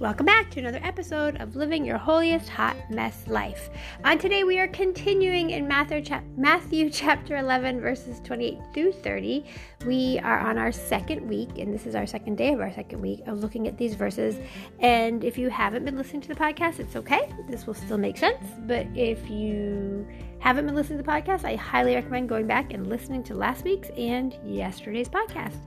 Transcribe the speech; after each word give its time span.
Welcome 0.00 0.26
back 0.26 0.48
to 0.52 0.60
another 0.60 0.78
episode 0.84 1.40
of 1.40 1.56
Living 1.56 1.84
Your 1.84 1.98
Holiest 1.98 2.48
Hot 2.50 2.76
Mess 2.88 3.26
Life. 3.26 3.68
On 4.04 4.16
today, 4.16 4.44
we 4.44 4.60
are 4.60 4.68
continuing 4.68 5.50
in 5.50 5.66
Matthew, 5.66 6.04
Matthew 6.36 6.88
chapter 6.92 7.36
11, 7.36 7.80
verses 7.80 8.20
28 8.20 8.58
through 8.72 8.92
30. 8.92 9.44
We 9.86 10.20
are 10.20 10.38
on 10.38 10.56
our 10.56 10.70
second 10.70 11.28
week, 11.28 11.58
and 11.58 11.74
this 11.74 11.84
is 11.84 11.96
our 11.96 12.06
second 12.06 12.36
day 12.36 12.52
of 12.52 12.60
our 12.60 12.72
second 12.72 13.00
week 13.00 13.22
of 13.26 13.40
looking 13.40 13.66
at 13.66 13.76
these 13.76 13.96
verses. 13.96 14.36
And 14.78 15.24
if 15.24 15.36
you 15.36 15.48
haven't 15.50 15.84
been 15.84 15.96
listening 15.96 16.22
to 16.22 16.28
the 16.28 16.36
podcast, 16.36 16.78
it's 16.78 16.94
okay. 16.94 17.34
This 17.48 17.66
will 17.66 17.74
still 17.74 17.98
make 17.98 18.18
sense. 18.18 18.46
But 18.68 18.86
if 18.94 19.28
you 19.28 20.06
haven't 20.38 20.66
been 20.66 20.76
listening 20.76 20.98
to 20.98 21.02
the 21.02 21.10
podcast, 21.10 21.44
I 21.44 21.56
highly 21.56 21.96
recommend 21.96 22.28
going 22.28 22.46
back 22.46 22.72
and 22.72 22.86
listening 22.86 23.24
to 23.24 23.34
last 23.34 23.64
week's 23.64 23.88
and 23.96 24.38
yesterday's 24.44 25.08
podcast 25.08 25.58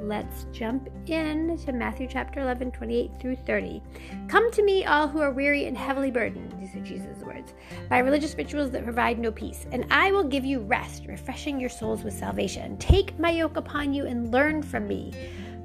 let's 0.00 0.46
jump 0.52 0.88
in 1.06 1.58
to 1.58 1.72
Matthew 1.72 2.08
chapter 2.10 2.40
11, 2.40 2.72
28 2.72 3.10
through 3.20 3.36
30. 3.36 3.82
Come 4.28 4.50
to 4.52 4.62
me, 4.62 4.84
all 4.84 5.06
who 5.06 5.20
are 5.20 5.32
weary 5.32 5.66
and 5.66 5.76
heavily 5.76 6.10
burdened, 6.10 6.54
these 6.58 6.74
are 6.74 6.84
Jesus' 6.84 7.22
words, 7.22 7.54
by 7.88 7.98
religious 7.98 8.34
rituals 8.34 8.70
that 8.70 8.84
provide 8.84 9.18
no 9.18 9.30
peace, 9.30 9.66
and 9.72 9.86
I 9.90 10.10
will 10.12 10.24
give 10.24 10.44
you 10.44 10.60
rest, 10.60 11.04
refreshing 11.06 11.60
your 11.60 11.68
souls 11.68 12.02
with 12.02 12.14
salvation. 12.14 12.78
Take 12.78 13.18
my 13.18 13.30
yoke 13.30 13.56
upon 13.56 13.92
you 13.92 14.06
and 14.06 14.32
learn 14.32 14.62
from 14.62 14.88
me. 14.88 15.12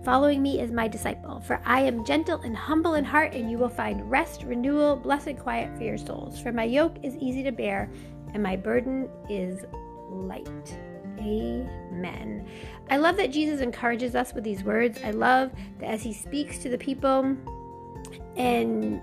Following 0.04 0.44
me 0.44 0.60
as 0.60 0.70
my 0.70 0.88
disciple, 0.88 1.40
for 1.40 1.60
I 1.66 1.82
am 1.82 2.06
gentle 2.06 2.40
and 2.42 2.56
humble 2.56 2.94
in 2.94 3.04
heart, 3.04 3.34
and 3.34 3.50
you 3.50 3.58
will 3.58 3.70
find 3.70 4.10
rest, 4.12 4.44
renewal, 4.44 4.96
blessed 4.96 5.38
quiet 5.40 5.76
for 5.76 5.84
your 5.84 5.98
souls. 5.98 6.40
For 6.40 6.52
my 6.52 6.66
yoke 6.66 6.98
is 7.02 7.16
easy 7.16 7.42
to 7.42 7.52
bear, 7.52 7.90
and 8.34 8.44
my 8.44 8.56
burden 8.56 9.10
is 9.30 9.66
light. 10.12 10.78
Amen. 11.20 12.48
I 12.90 12.98
love 12.98 13.18
that 13.18 13.32
Jesus 13.32 13.62
encourages 13.62 14.16
us 14.16 14.34
with 14.34 14.44
these 14.44 14.64
words. 14.64 15.00
I 15.04 15.12
love 15.12 15.52
that 15.80 15.90
as 15.90 16.04
he 16.04 16.14
speaks 16.14 16.60
to 16.60 16.70
the 16.70 16.78
people 16.78 17.36
and 18.38 19.02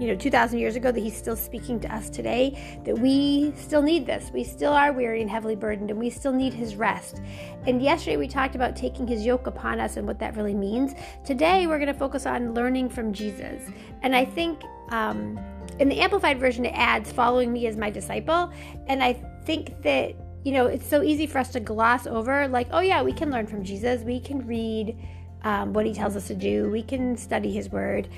you 0.00 0.08
know 0.08 0.16
2000 0.16 0.58
years 0.58 0.74
ago 0.74 0.90
that 0.90 1.00
he's 1.00 1.16
still 1.16 1.36
speaking 1.36 1.78
to 1.78 1.94
us 1.94 2.08
today 2.10 2.80
that 2.84 2.98
we 2.98 3.52
still 3.56 3.82
need 3.82 4.06
this. 4.06 4.30
We 4.32 4.44
still 4.44 4.72
are 4.72 4.92
weary 4.92 5.20
and 5.20 5.30
heavily 5.30 5.56
burdened 5.56 5.90
and 5.90 5.98
we 5.98 6.10
still 6.10 6.32
need 6.32 6.52
his 6.52 6.76
rest. 6.76 7.20
And 7.66 7.82
yesterday 7.82 8.16
we 8.16 8.28
talked 8.28 8.54
about 8.54 8.76
taking 8.76 9.06
his 9.06 9.24
yoke 9.24 9.46
upon 9.46 9.80
us 9.80 9.96
and 9.96 10.06
what 10.06 10.18
that 10.18 10.36
really 10.36 10.54
means. 10.54 10.94
Today 11.24 11.66
we're 11.66 11.78
going 11.78 11.92
to 11.92 11.98
focus 11.98 12.26
on 12.26 12.54
learning 12.54 12.88
from 12.88 13.12
jesus. 13.12 13.62
And 14.02 14.16
i 14.16 14.24
think 14.24 14.62
um, 14.90 15.38
in 15.78 15.88
the 15.88 16.00
amplified 16.00 16.38
version 16.38 16.64
it 16.64 16.74
adds 16.74 17.12
following 17.12 17.52
me 17.52 17.66
as 17.66 17.76
my 17.76 17.90
disciple. 17.90 18.52
And 18.88 19.02
i 19.02 19.14
think 19.44 19.82
that 19.82 20.14
you 20.44 20.52
know, 20.52 20.66
it's 20.66 20.86
so 20.86 21.02
easy 21.02 21.26
for 21.26 21.38
us 21.38 21.50
to 21.50 21.60
gloss 21.60 22.06
over, 22.06 22.48
like, 22.48 22.68
oh, 22.72 22.80
yeah, 22.80 23.02
we 23.02 23.12
can 23.12 23.30
learn 23.30 23.46
from 23.46 23.62
Jesus. 23.62 24.02
We 24.02 24.20
can 24.20 24.46
read 24.46 24.98
um, 25.42 25.72
what 25.72 25.86
he 25.86 25.94
tells 25.94 26.16
us 26.16 26.26
to 26.28 26.34
do. 26.34 26.70
We 26.70 26.82
can 26.82 27.16
study 27.16 27.52
his 27.52 27.70
word. 27.70 28.08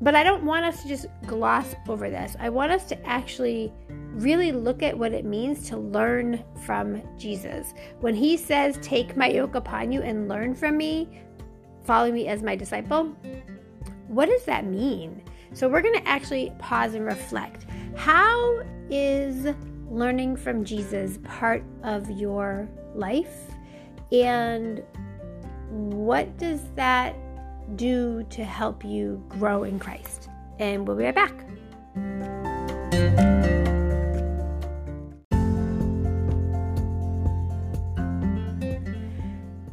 But 0.00 0.14
I 0.14 0.22
don't 0.22 0.44
want 0.44 0.64
us 0.64 0.82
to 0.82 0.88
just 0.88 1.06
gloss 1.26 1.74
over 1.88 2.08
this. 2.08 2.36
I 2.38 2.50
want 2.50 2.70
us 2.70 2.84
to 2.84 3.06
actually 3.06 3.72
really 4.12 4.52
look 4.52 4.82
at 4.82 4.96
what 4.96 5.12
it 5.12 5.24
means 5.24 5.68
to 5.68 5.76
learn 5.76 6.44
from 6.64 7.02
Jesus. 7.18 7.74
When 8.00 8.14
he 8.14 8.36
says, 8.36 8.78
Take 8.80 9.16
my 9.16 9.28
yoke 9.28 9.56
upon 9.56 9.90
you 9.90 10.02
and 10.02 10.28
learn 10.28 10.54
from 10.54 10.76
me, 10.76 11.20
follow 11.84 12.12
me 12.12 12.28
as 12.28 12.42
my 12.42 12.54
disciple, 12.54 13.16
what 14.06 14.26
does 14.26 14.44
that 14.44 14.66
mean? 14.66 15.22
So 15.52 15.68
we're 15.68 15.82
going 15.82 15.98
to 15.98 16.08
actually 16.08 16.52
pause 16.58 16.94
and 16.94 17.04
reflect. 17.04 17.66
How 17.96 18.62
is 18.90 19.52
learning 19.90 20.36
from 20.36 20.64
Jesus 20.64 21.18
part 21.24 21.62
of 21.82 22.10
your 22.10 22.68
life? 22.94 23.50
And 24.12 24.82
what 25.68 26.36
does 26.38 26.60
that 26.74 27.16
do 27.76 28.24
to 28.30 28.44
help 28.44 28.84
you 28.84 29.22
grow 29.28 29.64
in 29.64 29.78
Christ? 29.78 30.28
And 30.58 30.86
we'll 30.86 30.96
be 30.96 31.04
right 31.04 31.14
back. 31.14 31.34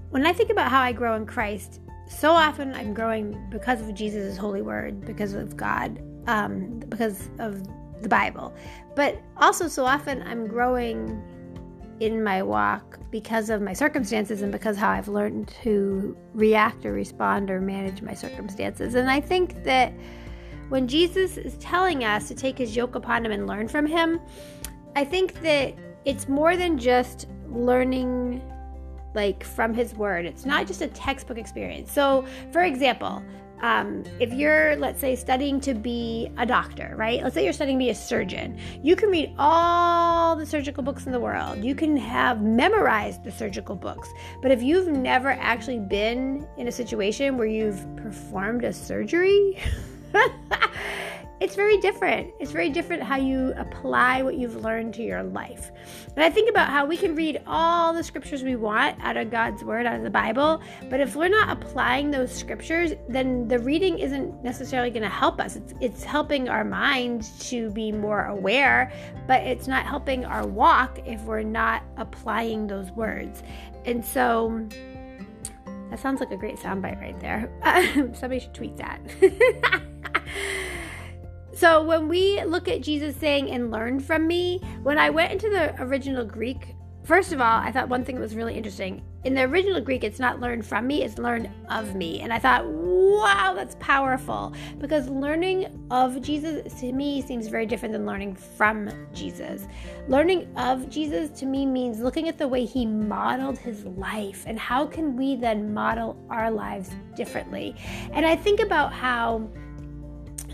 When 0.09 0.26
I 0.26 0.34
think 0.34 0.50
about 0.50 0.70
how 0.70 0.82
I 0.82 0.92
grow 0.92 1.16
in 1.16 1.26
Christ, 1.26 1.82
so 2.08 2.32
often 2.32 2.74
I'm 2.74 2.94
growing 2.94 3.50
because 3.50 3.82
of 3.82 3.94
Jesus' 3.94 4.38
holy 4.38 4.62
word, 4.62 5.06
because 5.06 5.34
of 5.34 5.58
God, 5.58 6.02
um, 6.28 6.80
because 6.80 7.30
of 7.40 7.62
the 8.02 8.10
Bible. 8.10 8.54
But 8.96 9.22
also, 9.38 9.68
so 9.68 9.86
often 9.86 10.24
I'm 10.24 10.48
growing 10.48 11.22
in 12.00 12.24
my 12.24 12.44
walk 12.44 13.00
because 13.10 13.50
of 13.50 13.62
my 13.62 13.74
circumstances 13.74 14.42
and 14.42 14.52
because 14.52 14.76
how 14.76 14.90
I've 14.90 15.08
learned 15.08 15.48
to 15.64 16.18
react 16.34 16.86
or 16.86 16.92
respond 16.92 17.50
or 17.50 17.62
manage 17.62 18.02
my 18.02 18.14
circumstances. 18.14 18.96
And 18.96 19.10
I 19.10 19.22
think 19.22 19.64
that 19.64 19.94
when 20.70 20.88
Jesus 20.88 21.38
is 21.38 21.56
telling 21.58 22.04
us 22.04 22.28
to 22.28 22.36
take 22.36 22.58
his 22.58 22.76
yoke 22.76 22.96
upon 22.96 23.26
him 23.26 23.32
and 23.32 23.48
learn 23.48 23.68
from 23.68 23.86
him, 23.86 24.20
I 24.96 25.06
think 25.06 25.42
that 25.42 25.76
it's 26.06 26.28
more 26.28 26.58
than 26.58 26.78
just 26.78 27.28
learning 27.48 28.42
like 29.14 29.44
from 29.44 29.74
his 29.74 29.94
word. 29.96 30.26
It's 30.26 30.46
not 30.46 30.68
just 30.68 30.82
a 30.82 30.88
textbook 30.88 31.38
experience. 31.38 31.92
So, 31.92 32.26
for 32.52 32.64
example, 32.64 33.24
um, 33.62 34.04
if 34.20 34.34
you're, 34.34 34.76
let's 34.76 35.00
say, 35.00 35.16
studying 35.16 35.60
to 35.62 35.74
be 35.74 36.32
a 36.38 36.46
doctor, 36.46 36.94
right? 36.98 37.24
Let's 37.24 37.34
say 37.34 37.44
you're 37.44 37.54
studying 37.54 37.78
to 37.80 37.86
be 37.86 37.90
a 37.90 37.96
surgeon. 37.96 38.58
You 38.84 38.96
can 38.96 39.10
read 39.10 39.34
all 39.38 40.36
the 40.36 40.46
surgical 40.46 40.84
books 40.84 41.06
in 41.06 41.12
the 41.12 41.20
world. 41.20 41.64
You 41.64 41.76
can 41.76 41.96
have 41.98 42.42
memorized 42.42 43.24
the 43.24 43.32
surgical 43.32 43.76
books. 43.76 44.10
But 44.42 44.52
if 44.52 44.62
you've 44.62 44.88
never 44.88 45.32
actually 45.32 45.80
been 45.80 46.48
in 46.58 46.68
a 46.68 46.72
situation 46.72 47.38
where 47.38 47.48
you've 47.48 47.86
performed 47.96 48.64
a 48.64 48.74
surgery, 48.74 49.58
it's 51.41 51.56
very 51.56 51.78
different. 51.78 52.34
It's 52.40 52.51
very 52.51 52.69
different 52.69 53.03
how 53.03 53.18
you 53.18 53.53
apply 53.57 54.22
what 54.23 54.38
you've 54.38 54.63
learned 54.63 54.94
to 54.96 55.03
your 55.03 55.22
life. 55.22 55.72
And 56.16 56.23
I 56.23 56.29
think 56.29 56.50
about 56.50 56.69
how 56.69 56.85
we 56.85 56.96
can 56.96 57.13
read 57.13 57.41
all 57.46 57.94
the 57.94 58.03
scriptures 58.03 58.41
we 58.41 58.56
want 58.56 58.97
out 59.01 59.18
of 59.18 59.29
God's 59.31 59.63
word, 59.63 59.85
out 59.85 59.97
of 59.97 60.03
the 60.03 60.09
Bible, 60.09 60.62
but 60.90 61.01
if 61.01 61.16
we're 61.16 61.28
not 61.28 61.50
applying 61.50 62.09
those 62.09 62.34
scriptures, 62.34 62.94
then 63.09 63.47
the 63.50 63.59
reading 63.59 64.00
isn't 64.00 64.44
necessarily 64.44 64.90
going 64.90 65.03
to 65.03 65.09
help 65.09 65.41
us. 65.41 65.57
It's, 65.57 65.73
it's 65.81 66.03
helping 66.03 66.47
our 66.47 66.63
mind 66.63 67.29
to 67.41 67.69
be 67.72 67.91
more 67.91 68.25
aware, 68.25 68.91
but 69.28 69.44
it's 69.44 69.67
not 69.67 69.85
helping 69.85 70.23
our 70.23 70.47
walk 70.47 71.00
if 71.06 71.22
we're 71.23 71.44
not 71.44 71.84
applying 71.97 72.67
those 72.67 72.91
words. 72.91 73.44
And 73.84 74.03
so, 74.03 74.66
that 75.90 76.00
sounds 76.00 76.19
like 76.19 76.31
a 76.31 76.38
great 76.38 76.57
soundbite 76.57 77.00
right 77.00 77.19
there. 77.19 77.52
Somebody 78.16 78.40
should 78.40 78.53
tweet 78.53 78.78
that. 78.78 79.02
So 81.56 81.82
when 81.82 82.10
we 82.10 82.44
look 82.44 82.68
at 82.68 82.82
Jesus 82.82 83.16
saying, 83.16 83.50
and 83.50 83.72
learn 83.72 84.02
from 84.02 84.28
me, 84.28 84.60
when 84.84 84.98
I 84.98 85.10
went 85.10 85.32
into 85.32 85.50
the 85.50 85.74
original 85.82 86.26
Greek, 86.26 86.76
first 87.06 87.32
of 87.32 87.40
all, 87.40 87.62
I 87.62 87.72
thought 87.72 87.88
one 87.88 88.04
thing 88.04 88.16
that 88.16 88.22
was 88.22 88.36
really 88.36 88.56
interesting. 88.56 89.06
In 89.24 89.34
the 89.34 89.44
original 89.44 89.80
Greek, 89.80 90.04
it's 90.04 90.20
not 90.20 90.42
learn 90.42 90.62
from 90.62 90.86
me, 90.86 91.04
it's 91.04 91.18
learn 91.18 91.50
of 91.70 91.96
me. 91.96 92.20
And 92.20 92.34
I 92.34 92.40
thought, 92.40 92.66
wow, 92.68 93.54
that's 93.56 93.78
powerful. 93.80 94.54
Because 94.80 95.08
learning 95.08 95.88
of 95.92 96.22
Jesus 96.22 96.74
to 96.82 96.92
me 96.92 97.22
seems 97.22 97.48
very 97.48 97.66
different 97.66 97.94
than 97.94 98.06
learning 98.06 98.36
from 98.36 98.90
Jesus. 99.14 99.66
Learning 100.10 100.54
of 100.58 100.90
Jesus 100.90 101.30
to 101.40 101.46
me 101.46 101.66
means 101.66 102.02
looking 102.02 102.28
at 102.28 102.38
the 102.38 102.50
way 102.50 102.66
he 102.66 102.86
modeled 102.86 103.58
his 103.58 103.86
life 103.86 104.44
and 104.46 104.60
how 104.60 104.86
can 104.86 105.16
we 105.16 105.38
then 105.38 105.74
model 105.74 106.22
our 106.30 106.52
lives 106.52 106.92
differently. 107.16 107.78
And 108.12 108.26
I 108.26 108.36
think 108.36 108.60
about 108.60 108.92
how 108.92 109.50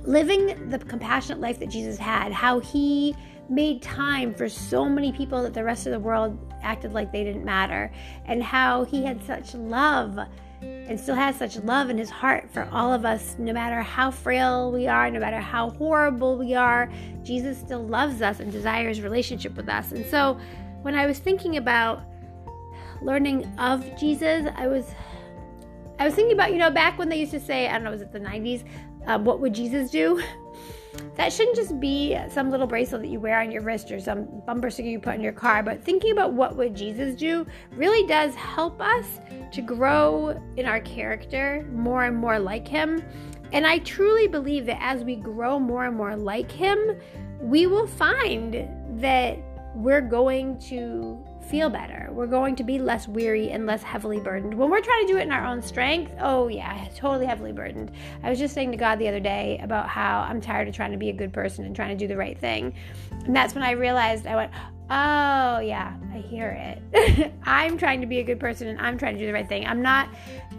living 0.04 0.70
the 0.70 0.80
compassionate 0.80 1.40
life 1.40 1.60
that 1.60 1.70
Jesus 1.70 1.98
had, 1.98 2.32
how 2.32 2.60
he 2.60 3.16
made 3.50 3.82
time 3.82 4.34
for 4.34 4.48
so 4.48 4.88
many 4.88 5.12
people 5.12 5.44
that 5.44 5.54
the 5.54 5.64
rest 5.64 5.86
of 5.86 5.92
the 5.92 6.00
world 6.00 6.54
acted 6.64 6.94
like 6.94 7.12
they 7.12 7.24
didn't 7.24 7.46
matter, 7.46 7.92
and 8.26 8.42
how 8.42 8.86
he 8.86 9.04
had 9.04 9.24
such 9.26 9.54
love 9.54 10.18
and 10.62 11.00
still 11.00 11.16
has 11.16 11.36
such 11.36 11.58
love 11.58 11.90
in 11.90 11.98
his 11.98 12.10
heart 12.10 12.50
for 12.52 12.68
all 12.72 12.94
of 12.94 13.04
us, 13.04 13.36
no 13.40 13.52
matter 13.52 13.82
how 13.82 14.12
frail 14.12 14.72
we 14.72 14.88
are, 14.88 15.10
no 15.10 15.20
matter 15.20 15.40
how 15.40 15.72
horrible 15.72 16.38
we 16.38 16.54
are. 16.54 16.92
Jesus 17.24 17.58
still 17.58 17.84
loves 17.84 18.22
us 18.22 18.40
and 18.40 18.52
desires 18.52 19.02
relationship 19.02 19.56
with 19.56 19.70
us. 19.70 19.92
And 19.92 20.06
so 20.06 20.40
when 20.82 20.94
I 20.94 21.06
was 21.08 21.18
thinking 21.18 21.58
about 21.58 22.04
learning 23.02 23.46
of 23.58 23.84
Jesus, 23.98 24.48
I 24.56 24.68
was 24.68 24.86
I 26.00 26.06
was 26.06 26.16
thinking 26.16 26.34
about, 26.34 26.52
you 26.52 26.58
know, 26.58 26.72
back 26.72 26.98
when 26.98 27.10
they 27.10 27.20
used 27.20 27.32
to 27.32 27.40
say, 27.40 27.68
I 27.68 27.74
don't 27.74 27.84
know, 27.84 27.92
was 27.92 28.02
it 28.02 28.12
the 28.12 28.20
90s? 28.20 28.64
Um, 29.06 29.26
what 29.26 29.40
would 29.40 29.54
Jesus 29.54 29.92
do? 29.92 30.22
That 31.16 31.32
shouldn't 31.32 31.56
just 31.56 31.80
be 31.80 32.18
some 32.30 32.52
little 32.52 32.68
bracelet 32.68 33.02
that 33.02 33.08
you 33.08 33.20
wear 33.20 33.40
on 33.40 33.52
your 33.52 33.62
wrist 33.62 33.92
or 33.92 34.00
some 34.00 34.42
bumper 34.46 34.70
sticker 34.70 34.90
you 34.90 35.00
put 35.00 35.16
in 35.16 35.22
your 35.22 35.34
car, 35.34 35.64
but 35.64 35.84
thinking 35.84 36.12
about 36.12 36.34
what 36.34 36.56
would 36.58 36.76
Jesus 36.76 37.16
do 37.16 37.46
really 37.76 38.06
does 38.08 38.36
help 38.36 38.82
us 38.82 39.06
to 39.52 39.62
grow 39.62 40.42
in 40.58 40.66
our 40.66 40.82
character 40.82 41.66
more 41.72 42.06
and 42.06 42.18
more 42.18 42.40
like 42.40 42.68
him. 42.68 43.04
And 43.54 43.68
I 43.68 43.80
truly 43.80 44.28
believe 44.28 44.66
that 44.66 44.82
as 44.82 45.04
we 45.04 45.16
grow 45.16 45.60
more 45.60 45.86
and 45.86 45.96
more 45.96 46.16
like 46.16 46.52
him, 46.52 46.98
we 47.40 47.68
will 47.68 47.88
find 47.88 48.68
that 49.00 49.38
we're 49.76 50.02
going 50.02 50.60
to 50.60 51.24
feel 51.52 51.70
better. 51.70 52.08
We're 52.14 52.28
going 52.28 52.56
to 52.56 52.64
be 52.64 52.80
less 52.80 53.10
weary 53.10 53.52
and 53.52 53.66
less 53.66 53.84
heavily 53.84 54.22
burdened. 54.22 54.54
When 54.54 54.70
we're 54.70 54.80
trying 54.80 55.06
to 55.06 55.14
do 55.14 55.20
it 55.20 55.24
in 55.24 55.34
our 55.34 55.46
own 55.46 55.62
strength, 55.62 56.14
oh 56.22 56.48
yeah, 56.48 56.88
totally 56.96 57.26
heavily 57.26 57.52
burdened. 57.52 57.92
I 58.24 58.30
was 58.30 58.40
just 58.40 58.54
saying 58.54 58.72
to 58.72 58.78
God 58.78 59.00
the 59.00 59.10
other 59.10 59.20
day 59.20 59.60
about 59.62 59.90
how 59.90 60.22
I'm 60.22 60.40
tired 60.40 60.70
of 60.70 60.74
trying 60.74 60.94
to 60.94 60.98
be 60.98 61.10
a 61.10 61.14
good 61.14 61.34
person 61.34 61.66
and 61.66 61.76
trying 61.76 61.90
to 61.90 61.98
do 61.98 62.08
the 62.08 62.16
right 62.16 62.40
thing. 62.40 62.74
And 63.26 63.36
that's 63.36 63.54
when 63.54 63.66
I 63.66 63.72
realized 63.72 64.28
I 64.28 64.38
went, 64.38 64.52
oh 64.90 65.60
yeah, 65.60 65.94
I 66.14 66.20
hear 66.20 66.80
it. 66.94 67.34
I'm 67.44 67.78
trying 67.78 68.00
to 68.00 68.08
be 68.08 68.20
a 68.20 68.24
good 68.24 68.40
person 68.40 68.70
and 68.70 68.80
I'm 68.80 68.98
trying 68.98 69.16
to 69.16 69.20
do 69.20 69.28
the 69.28 69.34
right 69.34 69.48
thing. 69.48 69.68
I'm 69.68 69.82
not 69.82 70.08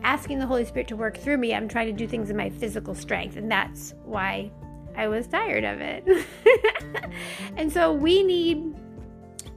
asking 0.04 0.40
the 0.40 0.46
Holy 0.46 0.66
Spirit 0.66 0.88
to 0.88 0.96
work 0.96 1.16
through 1.16 1.38
me. 1.38 1.54
I'm 1.54 1.68
trying 1.68 1.86
to 1.86 1.94
do 1.94 2.06
things 2.06 2.28
in 2.28 2.36
my 2.36 2.50
physical 2.50 2.94
strength. 2.94 3.36
And 3.36 3.50
that's 3.50 3.94
why 4.04 4.50
I 4.94 5.08
was 5.08 5.26
tired 5.26 5.64
of 5.64 5.80
it. 5.80 6.26
and 7.56 7.72
so 7.72 7.94
we 7.94 8.22
need 8.22 8.74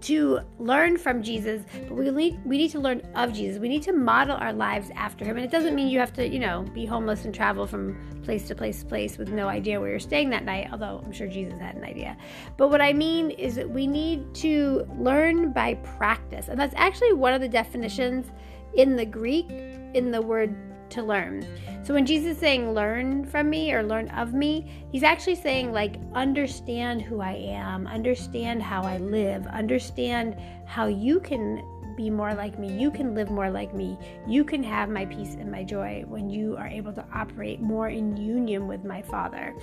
to 0.06 0.40
learn 0.60 0.98
from 0.98 1.24
Jesus, 1.24 1.64
but 1.88 1.96
we 1.96 2.10
need 2.12 2.40
we 2.46 2.58
need 2.58 2.72
to 2.72 2.80
learn 2.80 3.02
of 3.16 3.34
Jesus. 3.34 3.60
We 3.60 3.70
need 3.70 3.84
to 3.84 3.94
model 3.94 4.36
our 4.38 4.54
lives 4.54 4.92
after 4.96 5.26
him. 5.26 5.38
And 5.38 5.46
it 5.46 5.52
doesn't 5.52 5.74
mean 5.74 5.88
you 5.88 6.00
have 6.00 6.14
to, 6.14 6.28
you 6.28 6.40
know, 6.40 6.64
be 6.74 6.86
homeless 6.86 7.26
and 7.26 7.34
travel 7.34 7.66
from 7.66 7.98
place 8.24 8.48
to 8.48 8.56
place 8.56 8.82
to 8.82 8.86
place 8.86 9.18
with 9.18 9.30
no 9.30 9.48
idea 9.48 9.80
where 9.80 9.90
you're 9.90 10.00
staying 10.00 10.30
that 10.30 10.46
night, 10.46 10.70
although 10.72 11.02
I'm 11.04 11.12
sure 11.12 11.28
Jesus 11.28 11.58
had 11.60 11.76
an 11.76 11.84
idea. 11.84 12.18
But 12.58 12.70
what 12.70 12.82
I 12.82 12.94
mean 12.94 13.32
is 13.32 13.56
that 13.56 13.70
we 13.70 13.88
need 13.88 14.34
to 14.36 14.88
learn 14.98 15.52
by 15.52 15.76
practice. 15.76 16.50
And 16.50 16.60
that's 16.60 16.76
actually 16.78 17.14
one 17.14 17.34
of 17.34 17.42
the 17.42 17.50
definitions 17.50 18.28
in 18.76 18.96
the 18.96 19.06
Greek 19.06 19.50
in 19.50 20.12
the 20.12 20.22
word 20.22 20.56
to 20.96 21.04
learn. 21.04 21.46
So 21.84 21.94
when 21.94 22.06
Jesus 22.06 22.36
is 22.36 22.38
saying 22.40 22.74
learn 22.74 23.26
from 23.26 23.50
me 23.50 23.72
or 23.72 23.84
learn 23.84 24.10
of 24.10 24.34
me, 24.34 24.66
he's 24.92 25.04
actually 25.04 25.36
saying 25.36 25.72
like 25.72 25.98
understand 26.14 27.02
who 27.02 27.22
I 27.22 27.34
am, 27.34 27.86
understand 27.86 28.64
how 28.64 28.82
I 28.82 28.98
live, 28.98 29.46
understand 29.48 30.36
how 30.66 30.88
you 30.88 31.20
can 31.20 31.64
be 31.96 32.10
more 32.10 32.34
like 32.34 32.60
me. 32.60 32.72
You 32.78 32.92
can 32.92 33.16
live 33.16 33.30
more 33.30 33.50
like 33.50 33.74
me. 33.74 33.98
You 34.28 34.44
can 34.44 34.64
have 34.64 34.90
my 34.90 35.06
peace 35.06 35.36
and 35.36 35.52
my 35.52 35.64
joy 35.64 36.04
when 36.08 36.30
you 36.30 36.56
are 36.58 36.68
able 36.68 36.94
to 36.94 37.06
operate 37.14 37.62
more 37.62 37.90
in 37.90 38.18
union 38.18 38.68
with 38.68 38.84
my 38.84 39.02
Father. 39.02 39.54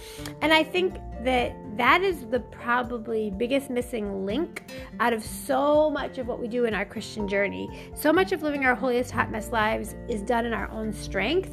And 0.40 0.52
I 0.52 0.64
think 0.64 0.94
that 1.24 1.54
that 1.76 2.02
is 2.02 2.26
the 2.26 2.40
probably 2.40 3.30
biggest 3.30 3.70
missing 3.70 4.24
link 4.26 4.72
out 5.00 5.12
of 5.12 5.24
so 5.24 5.90
much 5.90 6.18
of 6.18 6.26
what 6.26 6.40
we 6.40 6.48
do 6.48 6.64
in 6.64 6.74
our 6.74 6.84
Christian 6.84 7.28
journey. 7.28 7.90
So 7.94 8.12
much 8.12 8.32
of 8.32 8.42
living 8.42 8.64
our 8.64 8.74
holiest 8.74 9.10
hot 9.10 9.30
mess 9.30 9.50
lives 9.50 9.94
is 10.08 10.22
done 10.22 10.46
in 10.46 10.52
our 10.52 10.70
own 10.70 10.92
strength. 10.92 11.50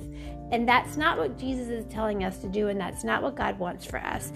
And 0.51 0.67
that's 0.67 0.97
not 0.97 1.17
what 1.17 1.37
Jesus 1.37 1.67
is 1.67 1.85
telling 1.85 2.23
us 2.23 2.39
to 2.39 2.49
do, 2.49 2.69
and 2.69 2.79
that's 2.79 3.03
not 3.03 3.21
what 3.21 3.35
God 3.35 3.59
wants 3.59 3.85
for 3.85 3.99
us. 3.99 4.33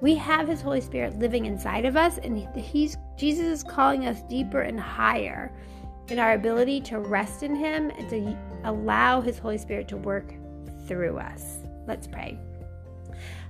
We 0.00 0.14
have 0.14 0.46
His 0.46 0.60
Holy 0.60 0.80
Spirit 0.80 1.18
living 1.18 1.46
inside 1.46 1.84
of 1.84 1.96
us, 1.96 2.18
and 2.18 2.38
He's 2.56 2.96
Jesus 3.16 3.46
is 3.46 3.62
calling 3.64 4.06
us 4.06 4.22
deeper 4.28 4.60
and 4.60 4.78
higher 4.78 5.52
in 6.08 6.18
our 6.18 6.32
ability 6.32 6.80
to 6.82 6.98
rest 6.98 7.42
in 7.42 7.54
Him 7.54 7.90
and 7.90 8.08
to 8.10 8.36
allow 8.64 9.20
His 9.20 9.38
Holy 9.38 9.58
Spirit 9.58 9.88
to 9.88 9.96
work 9.96 10.34
through 10.86 11.18
us. 11.18 11.58
Let's 11.86 12.06
pray. 12.06 12.38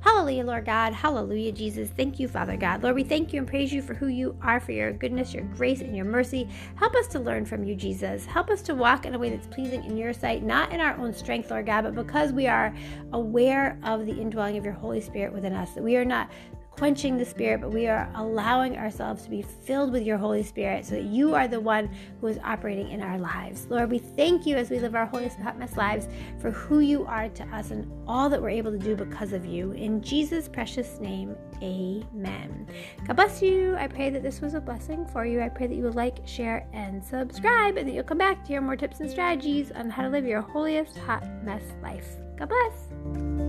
Hallelujah, 0.01 0.45
Lord 0.45 0.67
God. 0.67 0.93
Hallelujah, 0.93 1.51
Jesus. 1.51 1.91
Thank 1.97 2.21
you, 2.21 2.29
Father 2.29 2.57
God. 2.57 2.81
Lord, 2.81 2.95
we 2.95 3.03
thank 3.03 3.33
you 3.33 3.41
and 3.41 3.49
praise 3.49 3.73
you 3.73 3.83
for 3.83 3.93
who 3.93 4.07
you 4.07 4.39
are, 4.41 4.61
for 4.61 4.71
your 4.71 4.93
goodness, 4.93 5.35
your 5.35 5.43
grace, 5.43 5.81
and 5.81 5.97
your 5.97 6.05
mercy. 6.05 6.49
Help 6.77 6.95
us 6.95 7.09
to 7.09 7.19
learn 7.19 7.45
from 7.45 7.65
you, 7.65 7.75
Jesus. 7.75 8.25
Help 8.25 8.49
us 8.49 8.63
to 8.63 8.75
walk 8.77 9.05
in 9.05 9.17
a 9.17 9.19
way 9.19 9.31
that's 9.31 9.49
pleasing 9.49 9.85
in 9.85 9.97
your 9.97 10.13
sight, 10.13 10.45
not 10.45 10.71
in 10.73 10.81
our 10.81 10.97
own 10.99 11.13
strength, 11.13 11.51
Lord 11.51 11.67
God, 11.67 11.83
but 11.83 11.97
because 11.97 12.33
we 12.33 12.47
are 12.47 12.73
aware 13.13 13.81
of 13.83 14.07
the 14.07 14.13
indwelling 14.13 14.57
of 14.57 14.65
your 14.65 14.75
Holy 14.75 15.01
Spirit 15.01 15.33
within 15.33 15.53
us, 15.53 15.73
that 15.73 15.83
we 15.83 15.97
are 15.97 16.05
not 16.05 16.31
quenching 16.77 17.17
the 17.17 17.25
Spirit, 17.25 17.61
but 17.61 17.73
we 17.73 17.87
are 17.87 18.11
allowing 18.15 18.77
ourselves 18.77 19.23
to 19.23 19.31
be 19.31 19.43
filled 19.43 19.93
with 19.93 20.03
your 20.03 20.19
Holy 20.19 20.43
Spirit 20.43 20.85
so 20.85 20.95
that 20.95 21.05
you 21.05 21.35
are 21.35 21.49
the 21.49 21.61
one 21.61 21.89
who 22.21 22.27
is 22.27 22.39
operating 22.45 22.91
in 22.91 23.03
our 23.03 23.19
lives. 23.19 23.67
Lord, 23.71 23.91
we 23.91 23.99
thank 23.99 24.47
you 24.47 24.57
as 24.57 24.71
we 24.71 24.79
live 24.79 24.95
our 24.95 25.07
holiest 25.07 25.39
hot 25.39 25.59
mess 25.59 25.77
lives 25.77 26.09
for 26.41 26.51
who 26.51 26.81
you 26.81 27.07
are 27.07 27.29
to 27.31 27.45
us 27.49 27.71
and 27.71 27.91
all 28.07 28.29
that 28.29 28.41
we're 28.41 28.51
able 28.51 28.73
to 28.73 28.79
do 28.79 28.95
because 28.95 29.33
of 29.33 29.47
you. 29.47 29.73
In 29.73 30.03
Jesus' 30.03 30.49
precious 30.49 31.01
name, 31.01 31.35
amen. 31.63 32.67
God 33.07 33.17
bless 33.17 33.41
you. 33.41 33.77
I 33.77 33.87
pray 33.87 34.11
that 34.11 34.23
this 34.23 34.41
was 34.41 34.55
a 34.55 34.61
blessing 34.61 35.07
for 35.07 35.25
you. 35.25 35.41
I 35.41 35.49
pray 35.49 35.67
that 35.67 35.75
you 35.75 35.85
will 35.85 35.93
like, 35.93 36.19
share, 36.27 36.69
and 36.73 37.03
subscribe, 37.03 37.79
and 37.79 37.89
that 37.89 37.95
you'll 37.95 38.05
come 38.05 38.19
back 38.19 38.43
to 38.43 38.49
hear 38.49 38.61
more 38.61 38.77
tips 38.77 39.01
and 39.01 39.11
strategies 39.11 39.71
on 39.73 39.89
how 39.89 40.03
to 40.03 40.09
live 40.09 40.27
your 40.27 40.43
holiest 40.43 40.99
hot 40.99 41.25
mess 41.43 41.63
life. 41.83 42.17
God 42.39 42.51
bless. 42.51 43.46